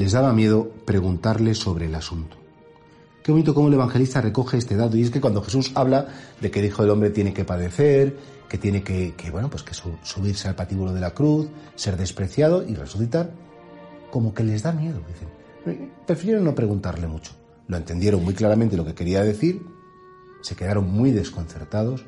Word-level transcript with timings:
Les 0.00 0.12
daba 0.12 0.32
miedo 0.32 0.70
preguntarle 0.86 1.54
sobre 1.54 1.84
el 1.84 1.94
asunto. 1.94 2.38
Qué 3.22 3.32
bonito 3.32 3.52
cómo 3.52 3.68
el 3.68 3.74
evangelista 3.74 4.22
recoge 4.22 4.56
este 4.56 4.74
dato. 4.74 4.96
Y 4.96 5.02
es 5.02 5.10
que 5.10 5.20
cuando 5.20 5.42
Jesús 5.42 5.72
habla 5.74 6.08
de 6.40 6.50
que 6.50 6.60
el 6.60 6.64
Hijo 6.64 6.80
del 6.80 6.92
Hombre 6.92 7.10
tiene 7.10 7.34
que 7.34 7.44
padecer, 7.44 8.16
que 8.48 8.56
tiene 8.56 8.82
que, 8.82 9.12
bueno, 9.30 9.50
pues 9.50 9.62
que 9.62 9.74
subirse 9.74 10.48
al 10.48 10.54
patíbulo 10.54 10.94
de 10.94 11.02
la 11.02 11.10
cruz, 11.10 11.48
ser 11.74 11.98
despreciado 11.98 12.66
y 12.66 12.76
resucitar, 12.76 13.34
como 14.10 14.32
que 14.32 14.42
les 14.42 14.62
da 14.62 14.72
miedo. 14.72 15.02
Dicen, 15.06 15.90
prefirieron 16.06 16.44
no 16.44 16.54
preguntarle 16.54 17.06
mucho. 17.06 17.32
Lo 17.68 17.76
entendieron 17.76 18.24
muy 18.24 18.32
claramente 18.32 18.78
lo 18.78 18.86
que 18.86 18.94
quería 18.94 19.22
decir, 19.22 19.66
se 20.40 20.56
quedaron 20.56 20.90
muy 20.90 21.10
desconcertados, 21.10 22.06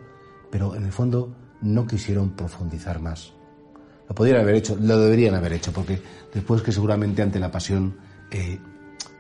pero 0.51 0.77
en 0.77 0.87
el 0.87 0.93
fondo 0.93 1.37
no 1.61 1.87
quisieron 1.87 2.31
profundizar 2.31 3.03
más. 3.03 3.35
Lo 4.13 4.17
podrían 4.17 4.43
haber 4.43 4.57
hecho, 4.57 4.77
lo 4.79 4.99
deberían 4.99 5.35
haber 5.35 5.55
hecho, 5.55 5.73
porque 5.73 5.99
después 6.35 6.61
que 6.61 6.71
seguramente 6.71 7.23
ante 7.23 7.41
la 7.41 7.51
pasión 7.51 7.97
eh, 8.31 8.59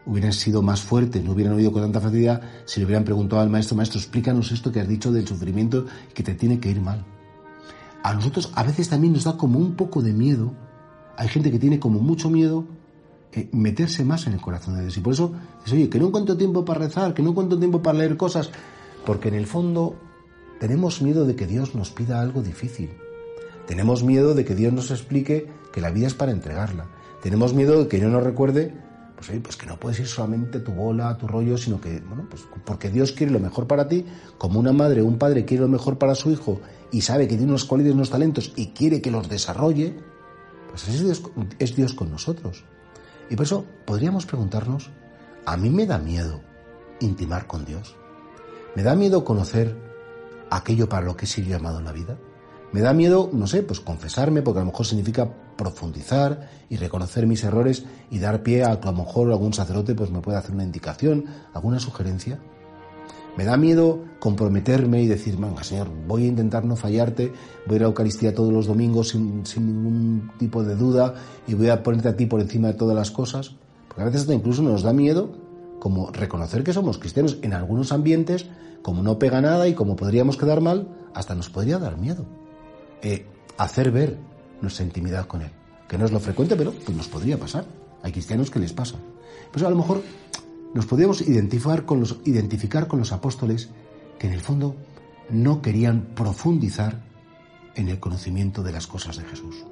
hubieran 0.04 0.34
sido 0.34 0.60
más 0.60 0.82
fuertes, 0.82 1.24
no 1.24 1.32
hubieran 1.32 1.54
oído 1.54 1.72
con 1.72 1.80
tanta 1.80 1.98
facilidad, 1.98 2.42
si 2.66 2.78
le 2.78 2.84
hubieran 2.84 3.02
preguntado 3.02 3.40
al 3.40 3.48
maestro, 3.48 3.74
maestro, 3.74 3.98
explícanos 3.98 4.52
esto 4.52 4.70
que 4.70 4.80
has 4.80 4.88
dicho 4.88 5.10
del 5.10 5.26
sufrimiento 5.26 5.86
que 6.12 6.22
te 6.22 6.34
tiene 6.34 6.60
que 6.60 6.68
ir 6.68 6.82
mal. 6.82 7.06
A 8.02 8.12
nosotros 8.12 8.52
a 8.54 8.64
veces 8.64 8.90
también 8.90 9.14
nos 9.14 9.24
da 9.24 9.38
como 9.38 9.58
un 9.58 9.76
poco 9.76 10.02
de 10.02 10.12
miedo, 10.12 10.52
hay 11.16 11.28
gente 11.28 11.50
que 11.50 11.58
tiene 11.58 11.80
como 11.80 11.98
mucho 11.98 12.28
miedo 12.28 12.66
eh, 13.32 13.48
meterse 13.50 14.04
más 14.04 14.26
en 14.26 14.34
el 14.34 14.42
corazón 14.42 14.74
de 14.74 14.82
Dios. 14.82 14.98
Y 14.98 15.00
por 15.00 15.14
eso 15.14 15.32
dice, 15.64 15.74
oye, 15.74 15.88
que 15.88 15.98
no 15.98 16.08
encuentro 16.08 16.36
tiempo 16.36 16.66
para 16.66 16.80
rezar, 16.80 17.14
que 17.14 17.22
no 17.22 17.30
encuentro 17.30 17.58
tiempo 17.58 17.80
para 17.80 17.96
leer 17.96 18.18
cosas, 18.18 18.50
porque 19.06 19.28
en 19.28 19.36
el 19.36 19.46
fondo 19.46 19.96
tenemos 20.60 21.00
miedo 21.00 21.24
de 21.24 21.34
que 21.34 21.46
Dios 21.46 21.74
nos 21.74 21.90
pida 21.90 22.20
algo 22.20 22.42
difícil. 22.42 22.90
Tenemos 23.72 24.04
miedo 24.04 24.34
de 24.34 24.44
que 24.44 24.54
Dios 24.54 24.70
nos 24.70 24.90
explique 24.90 25.48
que 25.72 25.80
la 25.80 25.90
vida 25.90 26.06
es 26.06 26.12
para 26.12 26.30
entregarla. 26.30 26.88
Tenemos 27.22 27.54
miedo 27.54 27.82
de 27.82 27.88
que 27.88 27.98
no 28.00 28.10
nos 28.10 28.22
recuerde 28.22 28.74
pues, 29.16 29.30
pues 29.42 29.56
que 29.56 29.64
no 29.64 29.80
puedes 29.80 29.98
ir 29.98 30.06
solamente 30.06 30.60
tu 30.60 30.72
bola, 30.72 31.16
tu 31.16 31.26
rollo, 31.26 31.56
sino 31.56 31.80
que, 31.80 32.00
bueno, 32.00 32.26
pues 32.28 32.42
porque 32.66 32.90
Dios 32.90 33.12
quiere 33.12 33.32
lo 33.32 33.40
mejor 33.40 33.66
para 33.66 33.88
ti, 33.88 34.04
como 34.36 34.60
una 34.60 34.74
madre 34.74 35.00
o 35.00 35.06
un 35.06 35.16
padre 35.16 35.46
quiere 35.46 35.62
lo 35.62 35.70
mejor 35.70 35.96
para 35.96 36.14
su 36.14 36.30
hijo 36.30 36.60
y 36.90 37.00
sabe 37.00 37.26
que 37.26 37.38
tiene 37.38 37.50
unos 37.50 37.64
cualidades, 37.64 37.94
unos 37.94 38.10
talentos 38.10 38.52
y 38.56 38.72
quiere 38.72 39.00
que 39.00 39.10
los 39.10 39.30
desarrolle, 39.30 39.96
pues 40.68 40.86
es 40.88 41.02
Dios, 41.02 41.22
es 41.58 41.74
Dios 41.74 41.94
con 41.94 42.10
nosotros. 42.10 42.64
Y 43.30 43.36
por 43.36 43.46
eso 43.46 43.64
podríamos 43.86 44.26
preguntarnos, 44.26 44.90
a 45.46 45.56
mí 45.56 45.70
me 45.70 45.86
da 45.86 45.96
miedo 45.96 46.42
intimar 47.00 47.46
con 47.46 47.64
Dios. 47.64 47.96
Me 48.76 48.82
da 48.82 48.94
miedo 48.94 49.24
conocer 49.24 49.74
aquello 50.50 50.90
para 50.90 51.06
lo 51.06 51.16
que 51.16 51.24
he 51.24 51.28
sido 51.28 51.48
llamado 51.48 51.78
en 51.78 51.86
la 51.86 51.92
vida. 51.92 52.18
Me 52.72 52.80
da 52.80 52.94
miedo, 52.94 53.28
no 53.32 53.46
sé, 53.46 53.62
pues 53.62 53.80
confesarme, 53.80 54.40
porque 54.40 54.60
a 54.60 54.62
lo 54.62 54.70
mejor 54.70 54.86
significa 54.86 55.28
profundizar 55.56 56.48
y 56.70 56.76
reconocer 56.76 57.26
mis 57.26 57.44
errores 57.44 57.84
y 58.10 58.18
dar 58.18 58.42
pie 58.42 58.64
a 58.64 58.80
que 58.80 58.88
a 58.88 58.92
lo 58.92 58.98
mejor 58.98 59.30
algún 59.30 59.52
sacerdote 59.52 59.94
pues 59.94 60.10
me 60.10 60.20
pueda 60.20 60.38
hacer 60.38 60.54
una 60.54 60.64
indicación, 60.64 61.26
alguna 61.52 61.78
sugerencia. 61.78 62.38
Me 63.36 63.44
da 63.44 63.58
miedo 63.58 64.00
comprometerme 64.20 65.02
y 65.02 65.06
decir, 65.06 65.36
venga, 65.36 65.64
Señor, 65.64 65.88
voy 66.06 66.24
a 66.24 66.28
intentar 66.28 66.64
no 66.64 66.76
fallarte, 66.76 67.32
voy 67.66 67.74
a 67.74 67.76
ir 67.76 67.82
a 67.82 67.86
Eucaristía 67.86 68.34
todos 68.34 68.52
los 68.52 68.66
domingos 68.66 69.08
sin, 69.08 69.44
sin 69.44 69.66
ningún 69.66 70.30
tipo 70.38 70.62
de 70.64 70.74
duda 70.74 71.14
y 71.46 71.54
voy 71.54 71.68
a 71.68 71.82
ponerte 71.82 72.08
a 72.08 72.16
ti 72.16 72.26
por 72.26 72.40
encima 72.40 72.68
de 72.68 72.74
todas 72.74 72.96
las 72.96 73.10
cosas. 73.10 73.54
Porque 73.88 74.02
a 74.02 74.06
veces 74.06 74.26
incluso 74.30 74.62
nos 74.62 74.82
da 74.82 74.94
miedo 74.94 75.30
como 75.78 76.10
reconocer 76.10 76.62
que 76.62 76.72
somos 76.72 76.96
cristianos 76.96 77.38
en 77.42 77.52
algunos 77.52 77.92
ambientes, 77.92 78.46
como 78.82 79.02
no 79.02 79.18
pega 79.18 79.40
nada 79.40 79.68
y 79.68 79.74
como 79.74 79.96
podríamos 79.96 80.36
quedar 80.36 80.60
mal, 80.60 80.88
hasta 81.14 81.34
nos 81.34 81.50
podría 81.50 81.78
dar 81.78 81.98
miedo. 81.98 82.24
Eh, 83.02 83.26
hacer 83.58 83.90
ver 83.90 84.18
nuestra 84.60 84.84
intimidad 84.84 85.26
con 85.26 85.42
Él. 85.42 85.50
Que 85.88 85.98
no 85.98 86.04
es 86.04 86.12
lo 86.12 86.20
frecuente, 86.20 86.56
pero 86.56 86.72
pues 86.72 86.96
nos 86.96 87.08
podría 87.08 87.38
pasar. 87.38 87.66
Hay 88.02 88.12
cristianos 88.12 88.50
que 88.50 88.58
les 88.58 88.72
pasa. 88.72 88.96
Pues 89.50 89.64
a 89.64 89.70
lo 89.70 89.76
mejor 89.76 90.02
nos 90.74 90.86
podríamos 90.86 91.20
identificar 91.20 91.84
con, 91.84 92.00
los, 92.00 92.18
identificar 92.24 92.86
con 92.86 92.98
los 92.98 93.12
apóstoles 93.12 93.68
que 94.18 94.26
en 94.26 94.32
el 94.32 94.40
fondo 94.40 94.74
no 95.30 95.60
querían 95.60 96.14
profundizar 96.14 97.02
en 97.74 97.88
el 97.88 98.00
conocimiento 98.00 98.62
de 98.62 98.72
las 98.72 98.86
cosas 98.86 99.16
de 99.16 99.24
Jesús. 99.24 99.64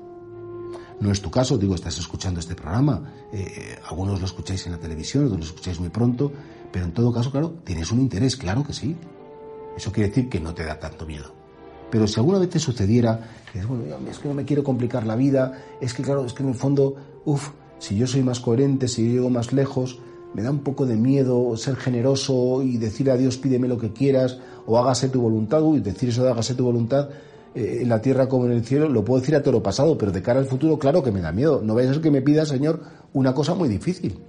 No 1.00 1.10
es 1.10 1.22
tu 1.22 1.30
caso, 1.30 1.56
digo, 1.56 1.74
estás 1.74 1.98
escuchando 1.98 2.40
este 2.40 2.54
programa, 2.54 3.10
eh, 3.32 3.78
algunos 3.88 4.20
lo 4.20 4.26
escucháis 4.26 4.66
en 4.66 4.72
la 4.72 4.78
televisión, 4.78 5.24
otros 5.24 5.40
lo 5.40 5.46
escucháis 5.46 5.80
muy 5.80 5.88
pronto, 5.88 6.30
pero 6.70 6.84
en 6.84 6.92
todo 6.92 7.12
caso, 7.12 7.30
claro, 7.30 7.54
tienes 7.64 7.90
un 7.90 8.00
interés, 8.00 8.36
claro 8.36 8.64
que 8.64 8.74
sí. 8.74 8.96
Eso 9.76 9.92
quiere 9.92 10.10
decir 10.10 10.28
que 10.28 10.40
no 10.40 10.52
te 10.52 10.64
da 10.64 10.78
tanto 10.78 11.06
miedo. 11.06 11.39
Pero 11.90 12.06
si 12.06 12.20
alguna 12.20 12.38
vez 12.38 12.50
te 12.50 12.58
sucediera, 12.58 13.30
es 13.54 14.18
que 14.18 14.28
no 14.28 14.34
me 14.34 14.44
quiero 14.44 14.62
complicar 14.62 15.06
la 15.06 15.16
vida, 15.16 15.64
es 15.80 15.94
que 15.94 16.02
claro, 16.02 16.24
es 16.24 16.32
que 16.32 16.42
en 16.42 16.50
el 16.50 16.54
fondo, 16.54 16.96
uff, 17.24 17.50
si 17.78 17.96
yo 17.96 18.06
soy 18.06 18.22
más 18.22 18.40
coherente, 18.40 18.88
si 18.88 19.06
yo 19.06 19.12
llego 19.14 19.30
más 19.30 19.52
lejos, 19.52 20.00
me 20.34 20.42
da 20.42 20.50
un 20.50 20.60
poco 20.60 20.86
de 20.86 20.96
miedo 20.96 21.56
ser 21.56 21.76
generoso 21.76 22.62
y 22.62 22.76
decir 22.76 23.10
a 23.10 23.16
Dios 23.16 23.38
pídeme 23.38 23.66
lo 23.66 23.78
que 23.78 23.92
quieras 23.92 24.38
o 24.66 24.78
hágase 24.78 25.08
tu 25.08 25.20
voluntad, 25.20 25.62
uy, 25.62 25.80
decir 25.80 26.10
eso 26.10 26.22
de 26.22 26.30
hágase 26.30 26.54
tu 26.54 26.64
voluntad 26.64 27.08
eh, 27.54 27.78
en 27.82 27.88
la 27.88 28.00
tierra 28.00 28.28
como 28.28 28.46
en 28.46 28.52
el 28.52 28.64
cielo, 28.64 28.88
lo 28.88 29.04
puedo 29.04 29.20
decir 29.20 29.34
a 29.34 29.42
toro 29.42 29.62
pasado, 29.62 29.98
pero 29.98 30.12
de 30.12 30.22
cara 30.22 30.38
al 30.38 30.46
futuro, 30.46 30.78
claro 30.78 31.02
que 31.02 31.10
me 31.10 31.20
da 31.20 31.32
miedo. 31.32 31.60
No 31.64 31.74
vaya 31.74 31.90
a 31.90 31.94
ser 31.94 32.02
que 32.02 32.10
me 32.10 32.22
pida, 32.22 32.46
Señor, 32.46 32.80
una 33.12 33.34
cosa 33.34 33.54
muy 33.54 33.68
difícil. 33.68 34.22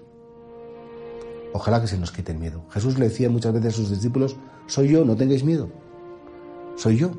Ojalá 1.54 1.82
que 1.82 1.88
se 1.88 1.98
nos 1.98 2.12
quite 2.12 2.32
el 2.32 2.40
miedo. 2.40 2.64
Jesús 2.72 2.98
le 2.98 3.10
decía 3.10 3.30
muchas 3.30 3.54
veces 3.54 3.74
a 3.74 3.78
sus 3.78 3.92
discípulos, 3.92 4.38
soy 4.66 4.88
yo, 4.88 5.06
no 5.06 5.16
tengáis 5.16 5.44
miedo. 5.44 5.70
Soy 6.78 6.98
yo. 6.98 7.12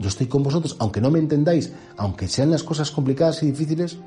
Yo 0.00 0.08
estoy 0.08 0.28
con 0.28 0.42
vosotros, 0.42 0.76
aunque 0.78 1.02
no 1.02 1.10
me 1.10 1.18
entendáis, 1.18 1.74
aunque 1.98 2.26
sean 2.26 2.50
las 2.50 2.62
cosas 2.62 2.90
complicadas 2.90 3.42
y 3.42 3.50
difíciles, 3.50 3.98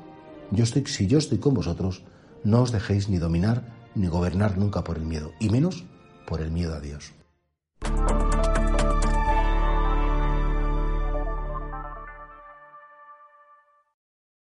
yo 0.50 0.64
estoy, 0.64 0.84
si 0.86 1.06
yo 1.06 1.18
estoy 1.18 1.38
con 1.38 1.54
vosotros, 1.54 2.02
no 2.42 2.62
os 2.62 2.72
dejéis 2.72 3.08
ni 3.08 3.18
dominar 3.18 3.72
ni 3.94 4.08
gobernar 4.08 4.58
nunca 4.58 4.82
por 4.82 4.96
el 4.96 5.04
miedo, 5.04 5.30
y 5.38 5.50
menos 5.50 5.84
por 6.26 6.40
el 6.40 6.50
miedo 6.50 6.74
a 6.74 6.80
Dios. 6.80 7.12